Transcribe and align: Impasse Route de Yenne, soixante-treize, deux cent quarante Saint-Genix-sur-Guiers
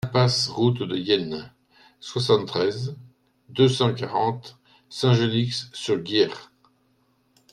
Impasse 0.03 0.47
Route 0.47 0.81
de 0.81 0.97
Yenne, 0.97 1.53
soixante-treize, 1.99 2.95
deux 3.49 3.69
cent 3.69 3.93
quarante 3.93 4.57
Saint-Genix-sur-Guiers 4.89 6.31